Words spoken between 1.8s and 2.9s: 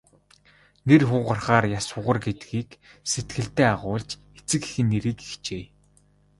хугар гэдгийг